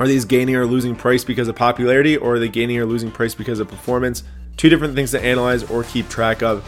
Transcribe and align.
Are 0.00 0.08
these 0.08 0.24
gaining 0.24 0.56
or 0.56 0.64
losing 0.64 0.96
price 0.96 1.24
because 1.24 1.46
of 1.46 1.56
popularity, 1.56 2.16
or 2.16 2.36
are 2.36 2.38
they 2.38 2.48
gaining 2.48 2.78
or 2.78 2.86
losing 2.86 3.10
price 3.10 3.34
because 3.34 3.60
of 3.60 3.68
performance? 3.68 4.24
Two 4.56 4.70
different 4.70 4.94
things 4.94 5.10
to 5.10 5.22
analyze 5.22 5.62
or 5.70 5.84
keep 5.84 6.08
track 6.08 6.42
of. 6.42 6.66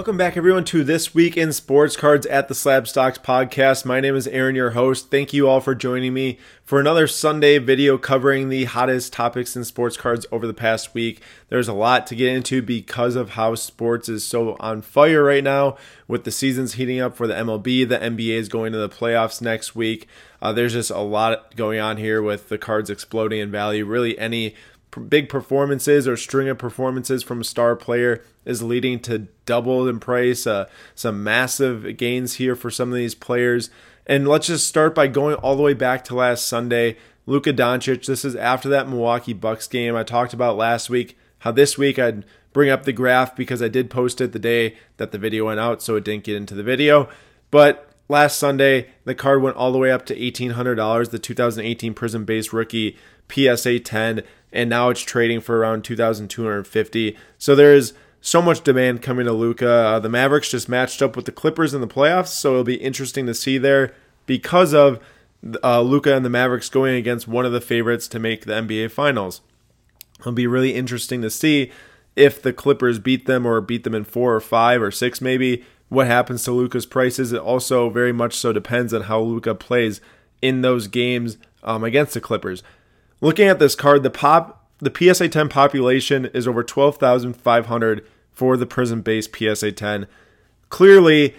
Welcome 0.00 0.16
back, 0.16 0.38
everyone, 0.38 0.64
to 0.64 0.82
This 0.82 1.14
Week 1.14 1.36
in 1.36 1.52
Sports 1.52 1.94
Cards 1.94 2.24
at 2.24 2.48
the 2.48 2.54
Slabstox 2.54 3.18
podcast. 3.18 3.84
My 3.84 4.00
name 4.00 4.16
is 4.16 4.26
Aaron, 4.28 4.54
your 4.54 4.70
host. 4.70 5.10
Thank 5.10 5.34
you 5.34 5.46
all 5.46 5.60
for 5.60 5.74
joining 5.74 6.14
me 6.14 6.38
for 6.64 6.80
another 6.80 7.06
Sunday 7.06 7.58
video 7.58 7.98
covering 7.98 8.48
the 8.48 8.64
hottest 8.64 9.12
topics 9.12 9.56
in 9.56 9.64
sports 9.64 9.98
cards 9.98 10.24
over 10.32 10.46
the 10.46 10.54
past 10.54 10.94
week. 10.94 11.20
There's 11.50 11.68
a 11.68 11.74
lot 11.74 12.06
to 12.06 12.14
get 12.14 12.34
into 12.34 12.62
because 12.62 13.14
of 13.14 13.30
how 13.30 13.54
sports 13.56 14.08
is 14.08 14.24
so 14.24 14.56
on 14.58 14.80
fire 14.80 15.22
right 15.22 15.44
now 15.44 15.76
with 16.08 16.24
the 16.24 16.30
seasons 16.30 16.74
heating 16.74 16.98
up 16.98 17.14
for 17.14 17.26
the 17.26 17.34
MLB. 17.34 17.86
The 17.86 17.98
NBA 17.98 18.36
is 18.36 18.48
going 18.48 18.72
to 18.72 18.78
the 18.78 18.88
playoffs 18.88 19.42
next 19.42 19.76
week. 19.76 20.08
Uh, 20.40 20.54
there's 20.54 20.72
just 20.72 20.90
a 20.90 21.00
lot 21.00 21.54
going 21.56 21.78
on 21.78 21.98
here 21.98 22.22
with 22.22 22.48
the 22.48 22.56
cards 22.56 22.88
exploding 22.88 23.40
in 23.40 23.50
value. 23.50 23.84
Really, 23.84 24.18
any 24.18 24.54
big 25.08 25.28
performances 25.28 26.08
or 26.08 26.16
string 26.16 26.48
of 26.48 26.58
performances 26.58 27.22
from 27.22 27.40
a 27.40 27.44
star 27.44 27.76
player 27.76 28.22
is 28.44 28.62
leading 28.62 28.98
to 29.00 29.28
double 29.46 29.86
in 29.88 30.00
price, 30.00 30.46
uh, 30.46 30.68
some 30.94 31.22
massive 31.22 31.96
gains 31.96 32.34
here 32.34 32.56
for 32.56 32.70
some 32.70 32.88
of 32.88 32.96
these 32.96 33.14
players. 33.14 33.70
And 34.06 34.26
let's 34.26 34.48
just 34.48 34.66
start 34.66 34.94
by 34.94 35.06
going 35.06 35.36
all 35.36 35.54
the 35.54 35.62
way 35.62 35.74
back 35.74 36.02
to 36.04 36.14
last 36.14 36.48
Sunday. 36.48 36.96
Luka 37.26 37.52
Doncic, 37.52 38.06
this 38.06 38.24
is 38.24 38.34
after 38.34 38.68
that 38.70 38.88
Milwaukee 38.88 39.32
Bucks 39.32 39.68
game 39.68 39.94
I 39.94 40.02
talked 40.02 40.32
about 40.32 40.56
last 40.56 40.90
week. 40.90 41.16
How 41.40 41.52
this 41.52 41.78
week 41.78 41.98
I'd 41.98 42.24
bring 42.52 42.70
up 42.70 42.84
the 42.84 42.92
graph 42.92 43.36
because 43.36 43.62
I 43.62 43.68
did 43.68 43.90
post 43.90 44.20
it 44.20 44.32
the 44.32 44.38
day 44.38 44.76
that 44.96 45.12
the 45.12 45.18
video 45.18 45.46
went 45.46 45.60
out, 45.60 45.82
so 45.82 45.96
it 45.96 46.04
didn't 46.04 46.24
get 46.24 46.36
into 46.36 46.54
the 46.54 46.62
video. 46.62 47.08
But 47.50 47.90
last 48.08 48.38
Sunday, 48.38 48.90
the 49.04 49.14
card 49.14 49.42
went 49.42 49.56
all 49.56 49.70
the 49.70 49.78
way 49.78 49.92
up 49.92 50.04
to 50.06 50.16
$1,800, 50.16 51.10
the 51.10 51.18
2018 51.18 51.94
Prizm 51.94 52.26
Base 52.26 52.52
Rookie 52.52 52.96
PSA 53.32 53.78
10 53.78 54.22
and 54.52 54.68
now 54.70 54.90
it's 54.90 55.00
trading 55.00 55.40
for 55.40 55.58
around 55.58 55.84
2,250. 55.84 57.16
So 57.38 57.54
there 57.54 57.74
is 57.74 57.92
so 58.20 58.42
much 58.42 58.62
demand 58.62 59.02
coming 59.02 59.26
to 59.26 59.32
Luka. 59.32 59.70
Uh, 59.70 59.98
the 59.98 60.08
Mavericks 60.08 60.50
just 60.50 60.68
matched 60.68 61.00
up 61.02 61.16
with 61.16 61.24
the 61.24 61.32
Clippers 61.32 61.72
in 61.72 61.80
the 61.80 61.88
playoffs, 61.88 62.28
so 62.28 62.52
it'll 62.52 62.64
be 62.64 62.74
interesting 62.74 63.26
to 63.26 63.34
see 63.34 63.58
there 63.58 63.94
because 64.26 64.74
of 64.74 65.00
uh, 65.64 65.80
Luka 65.80 66.14
and 66.14 66.24
the 66.24 66.30
Mavericks 66.30 66.68
going 66.68 66.96
against 66.96 67.26
one 67.26 67.46
of 67.46 67.52
the 67.52 67.60
favorites 67.60 68.08
to 68.08 68.18
make 68.18 68.44
the 68.44 68.52
NBA 68.52 68.90
Finals. 68.90 69.40
It'll 70.18 70.32
be 70.32 70.46
really 70.46 70.74
interesting 70.74 71.22
to 71.22 71.30
see 71.30 71.70
if 72.14 72.42
the 72.42 72.52
Clippers 72.52 72.98
beat 72.98 73.26
them 73.26 73.46
or 73.46 73.60
beat 73.60 73.84
them 73.84 73.94
in 73.94 74.04
four 74.04 74.34
or 74.34 74.40
five 74.40 74.82
or 74.82 74.90
six, 74.90 75.20
maybe. 75.20 75.64
What 75.88 76.06
happens 76.06 76.44
to 76.44 76.52
Luka's 76.52 76.86
prices? 76.86 77.32
It 77.32 77.40
also 77.40 77.90
very 77.90 78.12
much 78.12 78.34
so 78.34 78.52
depends 78.52 78.92
on 78.92 79.02
how 79.02 79.20
Luka 79.20 79.54
plays 79.54 80.00
in 80.42 80.60
those 80.60 80.86
games 80.86 81.38
um, 81.64 81.82
against 81.82 82.14
the 82.14 82.20
Clippers. 82.20 82.62
Looking 83.20 83.48
at 83.48 83.58
this 83.58 83.74
card, 83.74 84.02
the 84.02 84.10
pop 84.10 84.60
the 84.80 84.92
PSA 85.14 85.28
10 85.28 85.48
population 85.48 86.26
is 86.26 86.48
over 86.48 86.64
12,500 86.64 88.06
for 88.32 88.56
the 88.56 88.66
Prizm 88.66 89.04
base 89.04 89.28
PSA 89.30 89.72
10. 89.72 90.06
Clearly, 90.70 91.34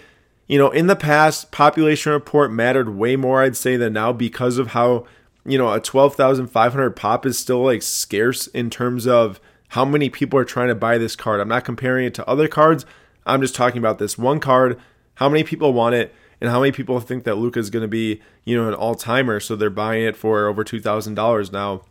you 0.47 0.59
know, 0.59 0.69
in 0.69 0.87
the 0.87 0.95
past, 0.95 1.51
population 1.51 2.11
report 2.11 2.51
mattered 2.51 2.89
way 2.89 3.15
more, 3.15 3.41
I'd 3.41 3.57
say, 3.57 3.77
than 3.77 3.93
now 3.93 4.13
because 4.13 4.57
of 4.59 4.69
how, 4.69 5.07
you 5.43 5.57
know, 5.57 5.73
a 5.73 5.79
12,500 5.79 6.95
pop 6.95 7.25
is 7.25 7.39
still 7.39 7.63
like 7.63 7.81
scarce 7.81 8.47
in 8.47 8.69
terms 8.69 9.07
of 9.07 9.39
how 9.69 9.85
many 9.85 10.09
people 10.09 10.37
are 10.37 10.45
trying 10.45 10.67
to 10.67 10.75
buy 10.75 10.97
this 10.97 11.15
card. 11.15 11.39
I'm 11.39 11.47
not 11.47 11.65
comparing 11.65 12.05
it 12.05 12.13
to 12.15 12.27
other 12.27 12.47
cards. 12.47 12.85
I'm 13.25 13.41
just 13.41 13.55
talking 13.55 13.79
about 13.79 13.97
this 13.97 14.17
one 14.17 14.39
card, 14.39 14.79
how 15.15 15.29
many 15.29 15.43
people 15.43 15.73
want 15.73 15.95
it, 15.95 16.13
and 16.41 16.49
how 16.49 16.59
many 16.59 16.71
people 16.71 16.99
think 16.99 17.23
that 17.23 17.35
Luka 17.35 17.59
is 17.59 17.69
going 17.69 17.83
to 17.83 17.87
be, 17.87 18.19
you 18.43 18.57
know, 18.57 18.67
an 18.67 18.73
all 18.73 18.95
timer, 18.95 19.39
so 19.39 19.55
they're 19.55 19.69
buying 19.69 20.03
it 20.03 20.17
for 20.17 20.47
over 20.47 20.63
two 20.63 20.81
thousand 20.81 21.13
dollars 21.13 21.51
now. 21.51 21.83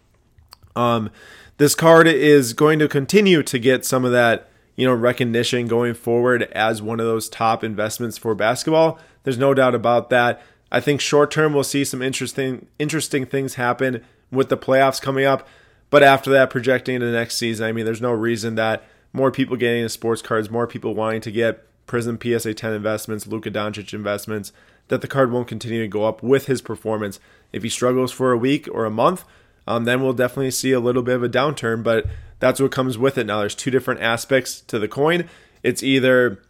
Um, 0.76 1.10
this 1.56 1.74
card 1.74 2.06
is 2.06 2.52
going 2.52 2.78
to 2.80 2.88
continue 2.88 3.42
to 3.42 3.58
get 3.58 3.84
some 3.84 4.04
of 4.04 4.12
that, 4.12 4.50
you 4.76 4.86
know, 4.86 4.94
recognition 4.94 5.68
going 5.68 5.94
forward 5.94 6.44
as 6.52 6.82
one 6.82 7.00
of 7.00 7.06
those 7.06 7.28
top 7.28 7.62
investments 7.62 8.18
for 8.18 8.34
basketball. 8.34 8.98
There's 9.22 9.38
no 9.38 9.54
doubt 9.54 9.74
about 9.74 10.10
that. 10.10 10.42
I 10.72 10.80
think 10.80 11.00
short 11.00 11.30
term 11.30 11.52
we'll 11.52 11.64
see 11.64 11.84
some 11.84 12.02
interesting 12.02 12.66
interesting 12.78 13.26
things 13.26 13.54
happen 13.54 14.04
with 14.30 14.48
the 14.48 14.56
playoffs 14.56 15.00
coming 15.02 15.24
up, 15.24 15.46
but 15.90 16.02
after 16.02 16.30
that, 16.30 16.50
projecting 16.50 16.96
into 16.96 17.06
the 17.06 17.12
next 17.12 17.36
season, 17.36 17.66
I 17.66 17.72
mean, 17.72 17.84
there's 17.84 18.00
no 18.00 18.12
reason 18.12 18.54
that 18.54 18.84
more 19.12 19.32
people 19.32 19.56
getting 19.56 19.78
into 19.78 19.88
sports 19.88 20.22
cards, 20.22 20.50
more 20.50 20.68
people 20.68 20.94
wanting 20.94 21.20
to 21.22 21.32
get 21.32 21.66
Prizm 21.90 22.22
PSA 22.22 22.54
10 22.54 22.72
investments, 22.72 23.26
Luka 23.26 23.50
Doncic 23.50 23.92
investments, 23.92 24.52
that 24.88 25.00
the 25.00 25.08
card 25.08 25.32
won't 25.32 25.48
continue 25.48 25.82
to 25.82 25.88
go 25.88 26.04
up 26.04 26.22
with 26.22 26.46
his 26.46 26.62
performance. 26.62 27.18
If 27.52 27.64
he 27.64 27.68
struggles 27.68 28.12
for 28.12 28.30
a 28.30 28.38
week 28.38 28.68
or 28.70 28.84
a 28.84 28.90
month, 28.90 29.24
um, 29.66 29.84
then 29.84 30.00
we'll 30.00 30.12
definitely 30.12 30.52
see 30.52 30.70
a 30.70 30.80
little 30.80 31.02
bit 31.02 31.16
of 31.16 31.24
a 31.24 31.28
downturn, 31.28 31.82
but 31.82 32.06
that's 32.38 32.60
what 32.60 32.70
comes 32.70 32.96
with 32.96 33.18
it 33.18 33.26
now. 33.26 33.40
There's 33.40 33.56
two 33.56 33.72
different 33.72 34.00
aspects 34.00 34.60
to 34.62 34.78
the 34.78 34.88
coin. 34.88 35.28
It's 35.64 35.82
either 35.82 36.40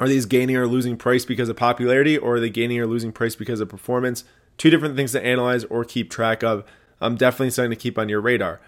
are 0.00 0.08
these 0.08 0.26
gaining 0.26 0.56
or 0.56 0.68
losing 0.68 0.96
price 0.96 1.24
because 1.24 1.48
of 1.48 1.56
popularity, 1.56 2.16
or 2.16 2.36
are 2.36 2.40
they 2.40 2.50
gaining 2.50 2.78
or 2.78 2.86
losing 2.86 3.10
price 3.10 3.34
because 3.34 3.60
of 3.60 3.68
performance? 3.68 4.22
Two 4.56 4.70
different 4.70 4.94
things 4.94 5.12
to 5.12 5.24
analyze 5.24 5.64
or 5.64 5.84
keep 5.84 6.08
track 6.08 6.44
of. 6.44 6.64
I'm 7.00 7.16
definitely 7.16 7.50
something 7.50 7.70
to 7.70 7.76
keep 7.76 7.98
on 7.98 8.08
your 8.08 8.20
radar. 8.20 8.60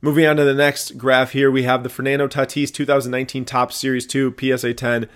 Moving 0.00 0.26
on 0.26 0.36
to 0.36 0.44
the 0.44 0.54
next 0.54 0.98
graph 0.98 1.30
here, 1.30 1.50
we 1.50 1.62
have 1.62 1.84
the 1.84 1.88
Fernando 1.88 2.26
Tatis 2.26 2.72
2019 2.72 3.44
Topps 3.44 3.76
Series 3.76 4.06
2 4.06 4.34
PSA 4.38 4.74
10 4.74 5.08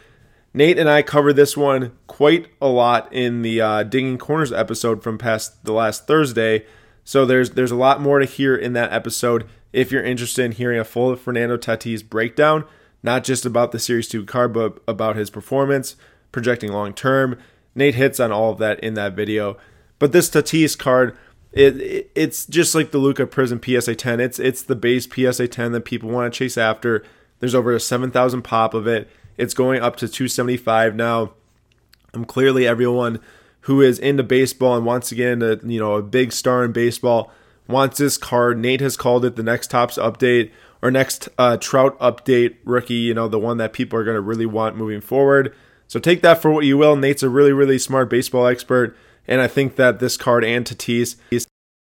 Nate 0.56 0.78
and 0.78 0.88
I 0.88 1.02
covered 1.02 1.34
this 1.34 1.54
one 1.54 1.92
quite 2.06 2.46
a 2.62 2.66
lot 2.66 3.12
in 3.12 3.42
the 3.42 3.60
uh, 3.60 3.82
Digging 3.82 4.16
Corners 4.16 4.52
episode 4.52 5.02
from 5.02 5.18
past 5.18 5.62
the 5.66 5.74
last 5.74 6.06
Thursday. 6.06 6.64
So 7.04 7.26
there's 7.26 7.50
there's 7.50 7.70
a 7.70 7.76
lot 7.76 8.00
more 8.00 8.20
to 8.20 8.24
hear 8.24 8.56
in 8.56 8.72
that 8.72 8.90
episode 8.90 9.46
if 9.74 9.92
you're 9.92 10.02
interested 10.02 10.46
in 10.46 10.52
hearing 10.52 10.80
a 10.80 10.84
full 10.84 11.14
Fernando 11.14 11.58
Tatis 11.58 12.02
breakdown, 12.02 12.64
not 13.02 13.22
just 13.22 13.44
about 13.44 13.72
the 13.72 13.78
Series 13.78 14.08
2 14.08 14.24
card, 14.24 14.54
but 14.54 14.82
about 14.88 15.16
his 15.16 15.28
performance, 15.28 15.94
projecting 16.32 16.72
long 16.72 16.94
term. 16.94 17.38
Nate 17.74 17.96
hits 17.96 18.18
on 18.18 18.32
all 18.32 18.52
of 18.52 18.58
that 18.58 18.80
in 18.80 18.94
that 18.94 19.12
video. 19.12 19.58
But 19.98 20.12
this 20.12 20.30
Tatis 20.30 20.76
card, 20.78 21.18
it, 21.52 21.78
it, 21.82 22.10
it's 22.14 22.46
just 22.46 22.74
like 22.74 22.92
the 22.92 22.98
Luka 22.98 23.26
Prizm 23.26 23.62
PSA 23.62 23.94
10. 23.94 24.20
It's 24.20 24.38
it's 24.38 24.62
the 24.62 24.74
base 24.74 25.06
PSA 25.06 25.48
10 25.48 25.72
that 25.72 25.84
people 25.84 26.08
want 26.08 26.32
to 26.32 26.38
chase 26.38 26.56
after. 26.56 27.04
There's 27.40 27.54
over 27.54 27.74
a 27.74 27.78
7,000 27.78 28.40
pop 28.40 28.72
of 28.72 28.86
it. 28.86 29.10
It's 29.36 29.54
going 29.54 29.80
up 29.80 29.96
to 29.96 30.08
275 30.08 30.94
now. 30.94 31.32
I'm 32.14 32.24
clearly 32.24 32.66
everyone 32.66 33.20
who 33.62 33.80
is 33.82 33.98
into 33.98 34.22
baseball 34.22 34.76
and 34.76 34.86
wants 34.86 35.08
to 35.10 35.14
get 35.14 35.32
into, 35.32 35.60
you 35.64 35.80
know, 35.80 35.94
a 35.94 36.02
big 36.02 36.32
star 36.32 36.64
in 36.64 36.72
baseball 36.72 37.32
wants 37.68 37.98
this 37.98 38.16
card. 38.16 38.58
Nate 38.58 38.80
has 38.80 38.96
called 38.96 39.24
it 39.24 39.36
the 39.36 39.42
next 39.42 39.70
Topps 39.70 39.98
update 39.98 40.50
or 40.82 40.90
next 40.90 41.28
uh, 41.38 41.56
Trout 41.56 41.98
update 41.98 42.56
rookie, 42.64 42.94
you 42.94 43.14
know, 43.14 43.28
the 43.28 43.38
one 43.38 43.58
that 43.58 43.72
people 43.72 43.98
are 43.98 44.04
going 44.04 44.14
to 44.14 44.20
really 44.20 44.46
want 44.46 44.76
moving 44.76 45.00
forward. 45.00 45.54
So 45.88 45.98
take 45.98 46.22
that 46.22 46.42
for 46.42 46.50
what 46.50 46.64
you 46.64 46.76
will. 46.76 46.96
Nate's 46.96 47.22
a 47.22 47.28
really, 47.28 47.52
really 47.52 47.78
smart 47.78 48.10
baseball 48.10 48.46
expert. 48.46 48.96
And 49.28 49.40
I 49.40 49.48
think 49.48 49.76
that 49.76 49.98
this 49.98 50.16
card 50.16 50.44
and 50.44 50.64
Tatis 50.64 51.16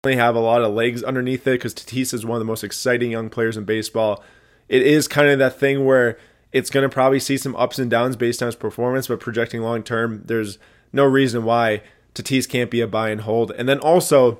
have 0.03 0.35
a 0.35 0.39
lot 0.39 0.61
of 0.61 0.73
legs 0.73 1.03
underneath 1.03 1.47
it 1.47 1.51
because 1.51 1.73
Tatis 1.73 2.13
is 2.13 2.25
one 2.25 2.35
of 2.35 2.39
the 2.39 2.45
most 2.45 2.63
exciting 2.63 3.11
young 3.11 3.29
players 3.29 3.57
in 3.57 3.63
baseball. 3.65 4.23
It 4.69 4.83
is 4.83 5.07
kind 5.07 5.29
of 5.29 5.39
that 5.39 5.59
thing 5.59 5.85
where 5.85 6.17
it's 6.55 6.69
going 6.69 6.89
to 6.89 6.93
probably 6.93 7.19
see 7.19 7.35
some 7.35 7.53
ups 7.57 7.79
and 7.79 7.91
downs 7.91 8.15
based 8.15 8.41
on 8.41 8.45
his 8.45 8.55
performance, 8.55 9.09
but 9.09 9.19
projecting 9.19 9.61
long 9.61 9.83
term, 9.83 10.23
there's 10.25 10.57
no 10.93 11.03
reason 11.03 11.43
why 11.43 11.81
Tatis 12.13 12.47
can't 12.47 12.71
be 12.71 12.79
a 12.79 12.87
buy 12.87 13.09
and 13.09 13.21
hold. 13.21 13.51
And 13.51 13.67
then 13.67 13.77
also, 13.79 14.39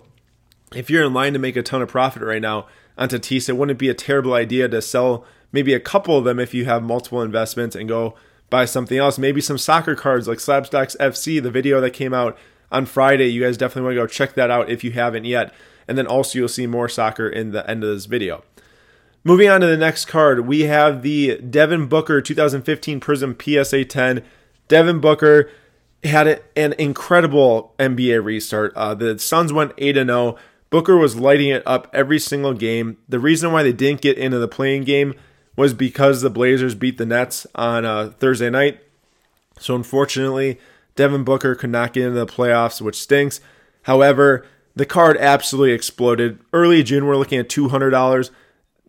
if 0.73 0.89
you're 0.89 1.03
in 1.03 1.13
line 1.13 1.33
to 1.33 1.39
make 1.39 1.57
a 1.57 1.61
ton 1.61 1.81
of 1.81 1.89
profit 1.89 2.23
right 2.23 2.41
now 2.41 2.67
on 2.97 3.09
Tatis, 3.09 3.49
it 3.49 3.57
wouldn't 3.57 3.77
be 3.77 3.89
a 3.89 3.93
terrible 3.93 4.33
idea 4.33 4.69
to 4.69 4.81
sell 4.81 5.25
maybe 5.51 5.73
a 5.73 5.79
couple 5.79 6.17
of 6.17 6.23
them 6.23 6.39
if 6.39 6.53
you 6.53 6.63
have 6.63 6.81
multiple 6.81 7.21
investments 7.21 7.75
and 7.75 7.89
go 7.89 8.15
buy 8.49 8.63
something 8.63 8.97
else. 8.97 9.19
Maybe 9.19 9.41
some 9.41 9.57
soccer 9.57 9.93
cards 9.93 10.25
like 10.25 10.37
Slabstox 10.37 10.95
FC, 10.95 11.43
the 11.43 11.51
video 11.51 11.81
that 11.81 11.91
came 11.91 12.13
out 12.13 12.37
on 12.71 12.85
Friday. 12.85 13.27
You 13.27 13.41
guys 13.41 13.57
definitely 13.57 13.87
want 13.87 13.95
to 13.95 14.01
go 14.03 14.07
check 14.07 14.35
that 14.35 14.49
out 14.49 14.69
if 14.69 14.85
you 14.85 14.91
haven't 14.91 15.25
yet. 15.25 15.53
And 15.85 15.97
then 15.97 16.07
also 16.07 16.39
you'll 16.39 16.47
see 16.47 16.65
more 16.65 16.87
soccer 16.87 17.27
in 17.27 17.51
the 17.51 17.69
end 17.69 17.83
of 17.83 17.89
this 17.89 18.05
video. 18.05 18.45
Moving 19.27 19.49
on 19.49 19.61
to 19.61 19.67
the 19.67 19.75
next 19.75 20.05
card, 20.05 20.45
we 20.45 20.61
have 20.61 21.01
the 21.01 21.37
Devin 21.37 21.87
Booker 21.87 22.21
2015 22.21 22.99
Prizm 22.99 23.65
PSA 23.65 23.83
10. 23.83 24.23
Devin 24.67 24.99
Booker 24.99 25.49
had 26.03 26.43
an 26.55 26.73
incredible 26.73 27.73
NBA 27.79 28.23
restart. 28.23 28.71
Uh, 28.75 28.93
the 28.93 29.17
Suns 29.17 29.51
went 29.51 29.71
8 29.79 29.95
0. 29.95 30.35
Booker 30.69 30.95
was 30.95 31.15
lighting 31.15 31.49
it 31.49 31.63
up 31.65 31.89
every 31.91 32.19
single 32.19 32.53
game. 32.53 32.97
The 33.09 33.17
reason 33.17 33.51
why 33.51 33.63
they 33.63 33.73
didn't 33.73 34.01
get 34.01 34.19
into 34.19 34.37
the 34.37 34.47
play-in 34.47 34.83
game 34.83 35.15
was 35.55 35.73
because 35.73 36.21
the 36.21 36.29
Blazers 36.29 36.75
beat 36.75 36.99
the 36.99 37.05
Nets 37.07 37.47
on 37.55 37.83
uh, 37.83 38.11
Thursday 38.19 38.51
night. 38.51 38.79
So 39.57 39.73
unfortunately, 39.73 40.59
Devin 40.95 41.23
Booker 41.23 41.55
could 41.55 41.71
not 41.71 41.93
get 41.93 42.03
into 42.03 42.19
the 42.19 42.27
playoffs, 42.27 42.79
which 42.79 43.01
stinks. 43.01 43.41
However, 43.83 44.45
the 44.75 44.85
card 44.85 45.17
absolutely 45.17 45.71
exploded. 45.71 46.37
Early 46.53 46.83
June, 46.83 47.07
we're 47.07 47.17
looking 47.17 47.39
at 47.39 47.49
$200 47.49 48.29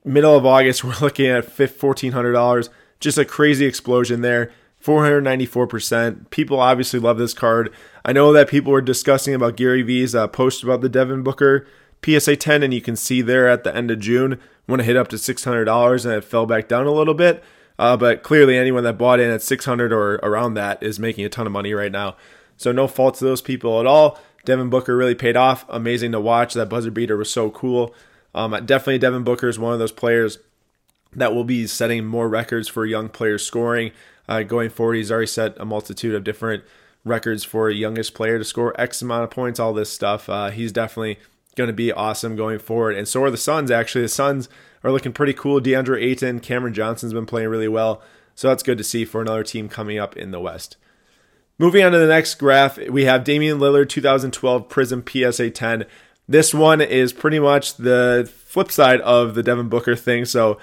middle 0.06 0.37
of 0.37 0.47
August, 0.47 0.85
we're 0.85 0.99
looking 1.00 1.26
at 1.26 1.47
$1,400. 1.47 2.69
Just 3.00 3.19
a 3.19 3.25
crazy 3.25 3.67
explosion 3.67 4.23
there. 4.23 4.50
494%. 4.82 6.31
People 6.31 6.61
obviously 6.61 7.00
love 7.00 7.19
this 7.19 7.35
card. 7.35 7.73
I 8.05 8.12
know 8.12 8.32
that 8.32 8.49
people 8.49 8.73
were 8.73 8.81
discussing 8.81 9.35
about 9.35 9.56
Gary 9.56 9.82
Vee's 9.82 10.14
uh, 10.14 10.29
post 10.29 10.62
about 10.62 10.81
the 10.81 10.88
Devin 10.88 11.23
Booker 11.23 11.67
PSA 12.05 12.37
10, 12.37 12.62
and 12.62 12.73
you 12.73 12.81
can 12.81 12.94
see 12.94 13.20
there 13.20 13.49
at 13.49 13.64
the 13.64 13.75
end 13.75 13.91
of 13.91 13.99
June 13.99 14.38
when 14.67 14.81
it 14.81 14.87
hit 14.87 14.97
up 14.97 15.08
to 15.08 15.17
$600 15.17 16.05
and 16.05 16.14
it 16.14 16.25
fell 16.25 16.47
back 16.47 16.69
down 16.69 16.87
a 16.87 16.93
little 16.93 17.14
bit. 17.14 17.43
Uh, 17.79 17.97
but 17.97 18.23
clearly, 18.23 18.56
anyone 18.56 18.85
that 18.85 18.97
bought 18.97 19.20
in 19.20 19.31
at 19.31 19.43
600 19.43 19.93
or 19.93 20.14
around 20.17 20.55
that 20.55 20.82
is 20.82 20.99
making 20.99 21.25
a 21.25 21.29
ton 21.29 21.47
of 21.47 21.53
money 21.53 21.75
right 21.75 21.93
now. 21.93 22.17
So 22.56 22.73
no 22.73 22.87
fault 22.87 23.17
to 23.17 23.25
those 23.25 23.43
people 23.43 23.81
at 23.81 23.87
all. 23.87 24.19
Devin 24.44 24.70
Booker 24.70 24.97
really 24.97 25.14
paid 25.14 25.37
off. 25.37 25.67
Amazing 25.69 26.12
to 26.12 26.20
watch. 26.20 26.55
That 26.55 26.70
buzzer 26.70 26.91
beater 26.91 27.17
was 27.17 27.31
so 27.31 27.50
cool. 27.50 27.94
Um, 28.36 28.52
definitely, 28.66 28.98
Devin 28.98 29.24
Booker 29.24 29.48
is 29.48 29.58
one 29.58 29.72
of 29.72 29.78
those 29.78 29.92
players 29.92 30.38
that 31.14 31.34
will 31.34 31.44
be 31.44 31.66
setting 31.66 32.04
more 32.04 32.28
records 32.28 32.68
for 32.68 32.84
young 32.84 33.08
players 33.08 33.44
scoring. 33.44 33.92
Uh, 34.28 34.42
going 34.42 34.70
forward, 34.70 34.94
he's 34.94 35.10
already 35.10 35.26
set 35.26 35.54
a 35.58 35.64
multitude 35.64 36.14
of 36.14 36.22
different 36.22 36.62
records 37.04 37.44
for 37.44 37.70
youngest 37.70 38.12
player 38.14 38.38
to 38.38 38.44
score 38.44 38.78
X 38.78 39.00
amount 39.00 39.24
of 39.24 39.30
points, 39.30 39.58
all 39.58 39.72
this 39.72 39.90
stuff. 39.90 40.28
Uh, 40.28 40.50
he's 40.50 40.72
definitely 40.72 41.18
going 41.56 41.68
to 41.68 41.74
be 41.74 41.90
awesome 41.92 42.36
going 42.36 42.58
forward. 42.58 42.96
And 42.96 43.08
so 43.08 43.22
are 43.22 43.30
the 43.30 43.36
Suns, 43.36 43.70
actually. 43.70 44.02
The 44.02 44.08
Suns 44.08 44.48
are 44.84 44.92
looking 44.92 45.12
pretty 45.12 45.32
cool. 45.32 45.60
DeAndre 45.60 46.02
Ayton, 46.02 46.40
Cameron 46.40 46.74
Johnson's 46.74 47.14
been 47.14 47.26
playing 47.26 47.48
really 47.48 47.68
well. 47.68 48.02
So 48.34 48.48
that's 48.48 48.62
good 48.62 48.76
to 48.78 48.84
see 48.84 49.06
for 49.06 49.22
another 49.22 49.42
team 49.42 49.68
coming 49.68 49.98
up 49.98 50.16
in 50.16 50.30
the 50.30 50.40
West. 50.40 50.76
Moving 51.58 51.82
on 51.82 51.92
to 51.92 51.98
the 51.98 52.06
next 52.06 52.34
graph, 52.34 52.76
we 52.90 53.06
have 53.06 53.24
Damian 53.24 53.58
Lillard 53.58 53.88
2012 53.88 54.68
Prizm 54.68 55.32
PSA 55.32 55.50
10. 55.50 55.86
This 56.28 56.52
one 56.52 56.81
is 56.81 57.12
pretty 57.12 57.38
much 57.38 57.76
the 57.76 58.31
flip 58.46 58.70
side 58.73 59.00
of 59.02 59.34
the 59.34 59.43
Devin 59.43 59.69
Booker 59.69 59.94
thing. 59.94 60.25
So 60.25 60.58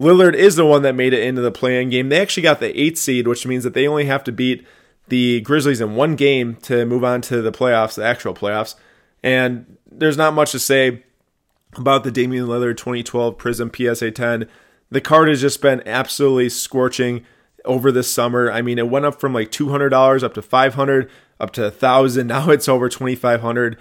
Lillard 0.00 0.34
is 0.34 0.56
the 0.56 0.66
one 0.66 0.82
that 0.82 0.94
made 0.94 1.12
it 1.12 1.22
into 1.22 1.40
the 1.40 1.52
play-in 1.52 1.90
game. 1.90 2.08
They 2.08 2.20
actually 2.20 2.42
got 2.42 2.60
the 2.60 2.78
eight 2.78 2.98
seed, 2.98 3.28
which 3.28 3.46
means 3.46 3.64
that 3.64 3.74
they 3.74 3.86
only 3.86 4.06
have 4.06 4.24
to 4.24 4.32
beat 4.32 4.66
the 5.08 5.40
Grizzlies 5.42 5.80
in 5.80 5.94
one 5.94 6.16
game 6.16 6.56
to 6.62 6.84
move 6.84 7.04
on 7.04 7.20
to 7.22 7.42
the 7.42 7.52
playoffs, 7.52 7.94
the 7.94 8.04
actual 8.04 8.34
playoffs. 8.34 8.74
And 9.22 9.76
there's 9.90 10.16
not 10.16 10.34
much 10.34 10.52
to 10.52 10.58
say 10.58 11.04
about 11.76 12.04
the 12.04 12.10
Damian 12.10 12.46
Lillard 12.46 12.76
2012 12.76 13.38
Prizm 13.38 13.94
PSA 13.94 14.10
10. 14.10 14.48
The 14.90 15.00
card 15.00 15.28
has 15.28 15.40
just 15.40 15.60
been 15.60 15.82
absolutely 15.86 16.48
scorching 16.48 17.24
over 17.64 17.90
this 17.90 18.12
summer. 18.12 18.50
I 18.50 18.62
mean, 18.62 18.78
it 18.78 18.88
went 18.88 19.06
up 19.06 19.20
from 19.20 19.32
like 19.32 19.50
$200 19.50 20.22
up 20.22 20.34
to 20.34 20.42
500 20.42 21.10
up 21.40 21.52
to 21.52 21.62
1000 21.62 22.26
Now 22.26 22.50
it's 22.50 22.68
over 22.68 22.88
2500 22.88 23.76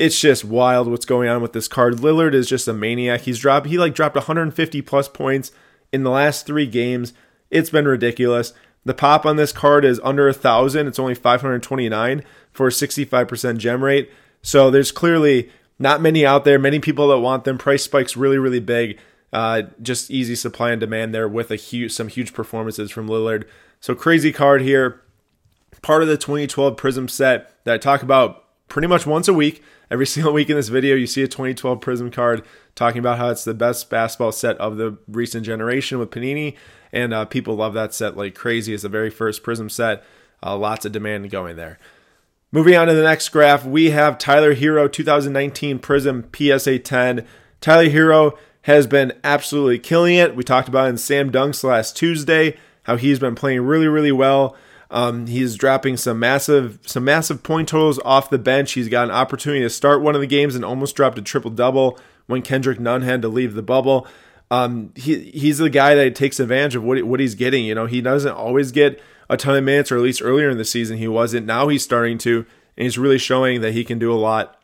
It's 0.00 0.18
just 0.18 0.46
wild 0.46 0.88
what's 0.88 1.04
going 1.04 1.28
on 1.28 1.42
with 1.42 1.52
this 1.52 1.68
card. 1.68 1.96
Lillard 1.98 2.32
is 2.32 2.48
just 2.48 2.66
a 2.66 2.72
maniac. 2.72 3.20
He's 3.20 3.38
dropped 3.38 3.66
he 3.66 3.76
like 3.76 3.94
dropped 3.94 4.16
150 4.16 4.80
plus 4.80 5.08
points 5.08 5.52
in 5.92 6.04
the 6.04 6.10
last 6.10 6.46
3 6.46 6.66
games. 6.68 7.12
It's 7.50 7.68
been 7.68 7.86
ridiculous. 7.86 8.54
The 8.86 8.94
pop 8.94 9.26
on 9.26 9.36
this 9.36 9.52
card 9.52 9.84
is 9.84 10.00
under 10.02 10.26
a 10.26 10.32
thousand. 10.32 10.86
It's 10.86 10.98
only 10.98 11.14
529 11.14 12.24
for 12.50 12.68
a 12.68 12.70
65% 12.70 13.58
gem 13.58 13.84
rate. 13.84 14.10
So 14.40 14.70
there's 14.70 14.90
clearly 14.90 15.50
not 15.78 16.00
many 16.00 16.24
out 16.24 16.46
there. 16.46 16.58
Many 16.58 16.78
people 16.78 17.08
that 17.08 17.18
want 17.18 17.44
them. 17.44 17.58
Price 17.58 17.84
spikes 17.84 18.16
really, 18.16 18.38
really 18.38 18.58
big. 18.58 18.98
Uh, 19.34 19.64
just 19.82 20.10
easy 20.10 20.34
supply 20.34 20.70
and 20.70 20.80
demand 20.80 21.14
there 21.14 21.28
with 21.28 21.50
a 21.50 21.56
huge, 21.56 21.92
some 21.92 22.08
huge 22.08 22.32
performances 22.32 22.90
from 22.90 23.06
Lillard. 23.06 23.44
So 23.80 23.94
crazy 23.94 24.32
card 24.32 24.62
here. 24.62 25.02
Part 25.82 26.00
of 26.00 26.08
the 26.08 26.16
2012 26.16 26.74
Prizm 26.76 27.10
set 27.10 27.52
that 27.64 27.74
I 27.74 27.76
talk 27.76 28.02
about 28.02 28.46
pretty 28.70 28.88
much 28.88 29.04
once 29.04 29.28
a 29.28 29.34
week. 29.34 29.62
Every 29.90 30.06
single 30.06 30.32
week 30.32 30.48
in 30.48 30.56
this 30.56 30.68
video, 30.68 30.96
you 30.96 31.06
see 31.06 31.22
a 31.22 31.28
2012 31.28 31.80
Prizm 31.80 32.10
card 32.10 32.42
talking 32.74 33.00
about 33.00 33.18
how 33.18 33.28
it's 33.28 33.44
the 33.44 33.52
best 33.52 33.90
basketball 33.90 34.32
set 34.32 34.56
of 34.56 34.78
the 34.78 34.96
recent 35.06 35.44
generation 35.44 35.98
with 35.98 36.10
Panini, 36.10 36.56
and 36.90 37.12
uh, 37.12 37.26
people 37.26 37.56
love 37.56 37.74
that 37.74 37.92
set 37.92 38.16
like 38.16 38.34
crazy. 38.34 38.72
It's 38.72 38.84
the 38.84 38.88
very 38.88 39.10
first 39.10 39.42
Prizm 39.42 39.70
set. 39.70 40.02
Uh, 40.42 40.56
lots 40.56 40.86
of 40.86 40.92
demand 40.92 41.30
going 41.30 41.56
there. 41.56 41.78
Moving 42.50 42.74
on 42.74 42.88
to 42.88 42.94
the 42.94 43.02
next 43.02 43.28
graph, 43.28 43.64
we 43.64 43.90
have 43.90 44.18
Tyler 44.18 44.54
Herro 44.54 44.90
2019 44.90 45.78
Prizm 45.78 46.24
PSA 46.34 46.78
10. 46.78 47.26
Tyler 47.60 47.88
Herro 47.90 48.36
has 48.62 48.86
been 48.86 49.12
absolutely 49.22 49.78
killing 49.78 50.16
it. 50.16 50.34
We 50.34 50.42
talked 50.42 50.68
about 50.68 50.88
in 50.88 50.98
Sam 50.98 51.30
Dunks 51.30 51.62
last 51.62 51.96
Tuesday 51.96 52.56
how 52.84 52.96
he's 52.96 53.18
been 53.18 53.34
playing 53.34 53.62
really, 53.62 53.86
really 53.86 54.10
well. 54.10 54.56
Um, 54.90 55.26
he's 55.26 55.54
dropping 55.54 55.96
some 55.96 56.18
massive, 56.18 56.80
some 56.84 57.04
massive 57.04 57.42
point 57.42 57.68
totals 57.68 58.00
off 58.04 58.28
the 58.28 58.38
bench. 58.38 58.72
He's 58.72 58.88
got 58.88 59.04
an 59.04 59.14
opportunity 59.14 59.62
to 59.62 59.70
start 59.70 60.02
one 60.02 60.14
of 60.14 60.20
the 60.20 60.26
games 60.26 60.56
and 60.56 60.64
almost 60.64 60.96
dropped 60.96 61.18
a 61.18 61.22
triple 61.22 61.50
double 61.50 61.98
when 62.26 62.42
Kendrick 62.42 62.80
Nunn 62.80 63.02
had 63.02 63.22
to 63.22 63.28
leave 63.28 63.54
the 63.54 63.62
bubble. 63.62 64.06
Um, 64.50 64.92
he 64.96 65.30
he's 65.30 65.58
the 65.58 65.70
guy 65.70 65.94
that 65.94 66.16
takes 66.16 66.40
advantage 66.40 66.74
of 66.74 66.82
what 66.82 67.00
what 67.04 67.20
he's 67.20 67.36
getting. 67.36 67.64
You 67.64 67.74
know, 67.74 67.86
he 67.86 68.00
doesn't 68.00 68.32
always 68.32 68.72
get 68.72 69.00
a 69.28 69.36
ton 69.36 69.56
of 69.56 69.62
minutes, 69.62 69.92
or 69.92 69.96
at 69.96 70.02
least 70.02 70.22
earlier 70.22 70.50
in 70.50 70.58
the 70.58 70.64
season 70.64 70.98
he 70.98 71.06
wasn't. 71.06 71.46
Now 71.46 71.68
he's 71.68 71.84
starting 71.84 72.18
to, 72.18 72.38
and 72.76 72.84
he's 72.84 72.98
really 72.98 73.18
showing 73.18 73.60
that 73.60 73.72
he 73.72 73.84
can 73.84 74.00
do 74.00 74.12
a 74.12 74.18
lot. 74.18 74.60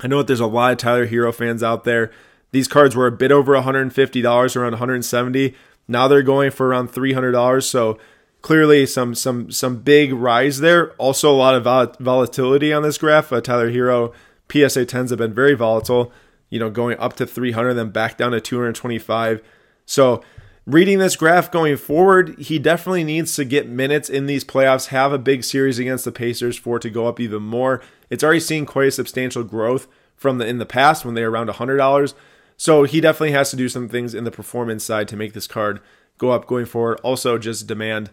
I 0.00 0.08
know 0.08 0.18
that 0.18 0.26
there's 0.26 0.40
a 0.40 0.46
lot 0.46 0.72
of 0.72 0.78
Tyler 0.78 1.06
Herro 1.06 1.32
fans 1.32 1.62
out 1.62 1.84
there. 1.84 2.10
These 2.50 2.66
cards 2.66 2.96
were 2.96 3.06
a 3.06 3.12
bit 3.12 3.30
over 3.30 3.52
$150, 3.54 4.56
around 4.56 4.72
170. 4.72 5.54
Now 5.86 6.08
they're 6.08 6.22
going 6.22 6.50
for 6.50 6.66
around 6.66 6.90
$300. 6.90 7.62
So 7.62 7.98
clearly 8.42 8.84
some 8.84 9.14
some 9.14 9.50
some 9.50 9.78
big 9.78 10.12
rise 10.12 10.60
there. 10.60 10.92
Also 10.92 11.32
a 11.32 11.34
lot 11.34 11.54
of 11.54 11.64
vol- 11.64 11.94
volatility 11.98 12.72
on 12.72 12.82
this 12.82 12.98
graph. 12.98 13.32
Uh, 13.32 13.40
Tyler 13.40 13.70
Herro 13.70 14.12
PSA 14.50 14.84
10s 14.84 15.10
have 15.10 15.18
been 15.18 15.32
very 15.32 15.54
volatile. 15.54 16.12
You 16.50 16.58
know, 16.58 16.68
going 16.68 16.98
up 16.98 17.14
to 17.14 17.26
300, 17.26 17.74
then 17.74 17.90
back 17.90 18.18
down 18.18 18.32
to 18.32 18.40
225. 18.40 19.40
So 19.86 20.22
reading 20.66 20.98
this 20.98 21.16
graph 21.16 21.50
going 21.50 21.78
forward, 21.78 22.38
he 22.38 22.58
definitely 22.58 23.04
needs 23.04 23.34
to 23.36 23.44
get 23.46 23.68
minutes 23.68 24.10
in 24.10 24.26
these 24.26 24.44
playoffs, 24.44 24.88
have 24.88 25.14
a 25.14 25.18
big 25.18 25.44
series 25.44 25.78
against 25.78 26.04
the 26.04 26.12
Pacers 26.12 26.58
for 26.58 26.76
it 26.76 26.82
to 26.82 26.90
go 26.90 27.06
up 27.06 27.18
even 27.18 27.42
more. 27.42 27.80
It's 28.10 28.22
already 28.22 28.40
seen 28.40 28.66
quite 28.66 28.88
a 28.88 28.92
substantial 28.92 29.44
growth 29.44 29.86
from 30.14 30.36
the 30.36 30.46
in 30.46 30.58
the 30.58 30.66
past 30.66 31.04
when 31.06 31.14
they 31.14 31.22
were 31.22 31.30
around 31.30 31.48
$100. 31.48 32.14
So 32.58 32.84
he 32.84 33.00
definitely 33.00 33.32
has 33.32 33.50
to 33.50 33.56
do 33.56 33.68
some 33.68 33.88
things 33.88 34.14
in 34.14 34.24
the 34.24 34.30
performance 34.30 34.84
side 34.84 35.08
to 35.08 35.16
make 35.16 35.32
this 35.32 35.46
card 35.46 35.80
go 36.18 36.30
up 36.30 36.46
going 36.46 36.66
forward. 36.66 37.00
Also, 37.02 37.38
just 37.38 37.66
demand 37.66 38.10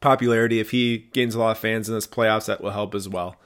popularity. 0.00 0.60
If 0.60 0.70
he 0.70 1.08
gains 1.12 1.34
a 1.34 1.38
lot 1.38 1.52
of 1.52 1.58
fans 1.58 1.88
in 1.88 1.94
this 1.94 2.06
playoffs, 2.06 2.46
that 2.46 2.60
will 2.62 2.70
help 2.70 2.94
as 2.94 3.08
well. 3.08 3.36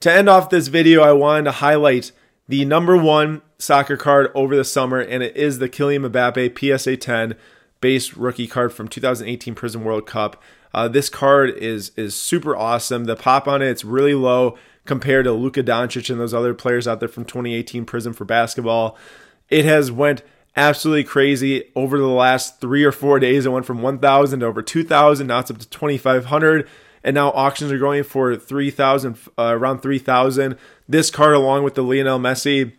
To 0.00 0.12
end 0.12 0.28
off 0.28 0.50
this 0.50 0.68
video, 0.68 1.02
I 1.02 1.12
wanted 1.12 1.44
to 1.44 1.52
highlight 1.52 2.12
the 2.48 2.64
number 2.64 2.96
one 2.96 3.42
soccer 3.58 3.96
card 3.96 4.30
over 4.34 4.56
the 4.56 4.64
summer, 4.64 4.98
and 4.98 5.22
it 5.22 5.36
is 5.36 5.58
the 5.58 5.68
Kylian 5.68 6.10
Mbappe 6.10 6.78
PSA 6.78 6.96
10 6.96 7.36
base 7.80 8.14
rookie 8.14 8.46
card 8.46 8.72
from 8.72 8.88
2018 8.88 9.54
Prizm 9.54 9.82
World 9.82 10.06
Cup. 10.06 10.42
Uh, 10.72 10.88
this 10.88 11.08
card 11.08 11.50
is 11.50 11.92
is 11.96 12.14
super 12.14 12.56
awesome. 12.56 13.04
The 13.04 13.16
pop 13.16 13.48
on 13.48 13.62
it, 13.62 13.68
it's 13.68 13.84
really 13.84 14.14
low 14.14 14.56
compared 14.84 15.24
to 15.24 15.32
Luka 15.32 15.62
Doncic 15.62 16.10
and 16.10 16.20
those 16.20 16.34
other 16.34 16.54
players 16.54 16.88
out 16.88 17.00
there 17.00 17.08
from 17.08 17.24
2018 17.24 17.84
Prizm 17.86 18.14
for 18.14 18.24
basketball. 18.24 18.96
It 19.48 19.64
has 19.64 19.90
went 19.92 20.22
absolutely 20.56 21.04
crazy 21.04 21.64
over 21.74 21.98
the 21.98 22.06
last 22.06 22.60
three 22.60 22.84
or 22.84 22.92
four 22.92 23.18
days. 23.18 23.46
It 23.46 23.50
went 23.50 23.66
from 23.66 23.82
1,000 23.82 24.40
to 24.40 24.46
over 24.46 24.62
2,000. 24.62 25.26
Now 25.26 25.38
it's 25.40 25.50
up 25.50 25.58
to 25.58 25.68
2,500 25.68 26.68
and 27.02 27.14
now 27.14 27.30
auctions 27.30 27.72
are 27.72 27.78
going 27.78 28.02
for 28.02 28.36
3000 28.36 29.18
uh, 29.38 29.42
around 29.42 29.80
3000 29.80 30.56
this 30.88 31.10
card 31.10 31.34
along 31.34 31.64
with 31.64 31.74
the 31.74 31.82
Lionel 31.82 32.18
Messi 32.18 32.72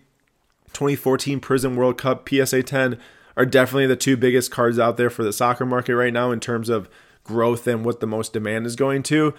2014 0.73 1.39
Prizm 1.39 1.75
World 1.75 1.97
Cup 1.97 2.27
PSA 2.27 2.63
10 2.63 2.99
are 3.35 3.45
definitely 3.45 3.87
the 3.87 3.95
two 3.95 4.17
biggest 4.17 4.51
cards 4.51 4.77
out 4.77 4.97
there 4.97 5.09
for 5.09 5.23
the 5.23 5.33
soccer 5.33 5.65
market 5.65 5.95
right 5.95 6.13
now 6.13 6.31
in 6.31 6.39
terms 6.39 6.69
of 6.69 6.89
growth 7.23 7.67
and 7.67 7.85
what 7.85 7.99
the 7.99 8.07
most 8.07 8.33
demand 8.33 8.65
is 8.65 8.75
going 8.75 9.03
to 9.03 9.33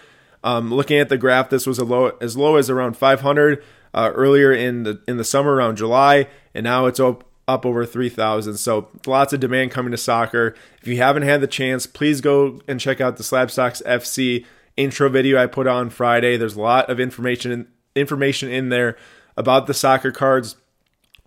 um, 0.44 0.72
looking 0.72 0.98
at 0.98 1.08
the 1.08 1.18
graph 1.18 1.50
this 1.50 1.66
was 1.66 1.78
low, 1.78 2.08
as 2.20 2.36
low 2.36 2.56
as 2.56 2.68
around 2.68 2.96
500 2.96 3.62
uh, 3.94 4.10
earlier 4.14 4.52
in 4.52 4.82
the 4.84 5.00
in 5.06 5.16
the 5.16 5.24
summer 5.24 5.54
around 5.54 5.76
July 5.76 6.28
and 6.54 6.64
now 6.64 6.86
it's 6.86 7.00
up 7.00 7.24
up 7.52 7.66
over 7.66 7.86
3000 7.86 8.56
so 8.56 8.88
lots 9.06 9.32
of 9.32 9.40
demand 9.40 9.70
coming 9.70 9.92
to 9.92 9.96
soccer 9.96 10.54
if 10.80 10.88
you 10.88 10.96
haven't 10.96 11.22
had 11.22 11.40
the 11.40 11.46
chance 11.46 11.86
please 11.86 12.20
go 12.20 12.60
and 12.66 12.80
check 12.80 13.00
out 13.00 13.16
the 13.16 13.22
slabstox 13.22 13.82
fc 13.84 14.44
intro 14.76 15.08
video 15.08 15.40
I 15.40 15.46
put 15.46 15.66
on 15.66 15.90
Friday. 15.90 16.36
There's 16.36 16.56
a 16.56 16.60
lot 16.60 16.90
of 16.90 17.00
information 17.00 17.68
information 17.94 18.50
in 18.50 18.68
there 18.68 18.96
about 19.36 19.66
the 19.66 19.74
soccer 19.74 20.12
cards, 20.12 20.56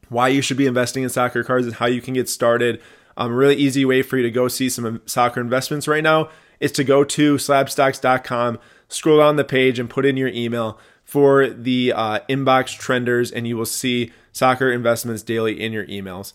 why 0.09 0.29
you 0.29 0.41
should 0.41 0.57
be 0.57 0.65
investing 0.65 1.03
in 1.03 1.09
soccer 1.09 1.43
cards, 1.43 1.65
and 1.65 1.75
how 1.75 1.85
you 1.85 2.01
can 2.01 2.13
get 2.13 2.29
started. 2.29 2.81
Um, 3.17 3.31
a 3.31 3.35
really 3.35 3.55
easy 3.55 3.85
way 3.85 4.01
for 4.01 4.17
you 4.17 4.23
to 4.23 4.31
go 4.31 4.47
see 4.47 4.69
some 4.69 5.01
soccer 5.05 5.39
investments 5.39 5.87
right 5.87 6.03
now 6.03 6.29
is 6.59 6.71
to 6.73 6.83
go 6.83 7.03
to 7.03 7.35
slabstox.com, 7.35 8.59
scroll 8.89 9.19
down 9.19 9.35
the 9.35 9.43
page, 9.43 9.79
and 9.79 9.89
put 9.89 10.05
in 10.05 10.17
your 10.17 10.27
email 10.29 10.79
for 11.05 11.47
the 11.47 11.93
uh, 11.95 12.19
inbox 12.27 12.77
trenders, 12.77 13.31
and 13.31 13.47
you 13.47 13.55
will 13.55 13.65
see 13.65 14.11
soccer 14.33 14.71
investments 14.71 15.23
daily 15.23 15.61
in 15.61 15.71
your 15.71 15.85
emails. 15.85 16.33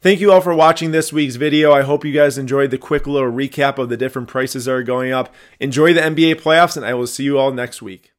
Thank 0.00 0.20
you 0.20 0.30
all 0.30 0.40
for 0.40 0.54
watching 0.54 0.90
this 0.90 1.12
week's 1.12 1.36
video. 1.36 1.72
I 1.72 1.82
hope 1.82 2.04
you 2.04 2.12
guys 2.12 2.38
enjoyed 2.38 2.70
the 2.70 2.78
quick 2.78 3.06
little 3.06 3.32
recap 3.32 3.78
of 3.78 3.88
the 3.88 3.96
different 3.96 4.28
prices 4.28 4.66
that 4.66 4.72
are 4.72 4.82
going 4.82 5.12
up. 5.12 5.34
Enjoy 5.58 5.92
the 5.92 6.00
NBA 6.00 6.36
playoffs, 6.40 6.76
and 6.76 6.84
I 6.84 6.94
will 6.94 7.06
see 7.06 7.24
you 7.24 7.38
all 7.38 7.52
next 7.52 7.80
week. 7.80 8.12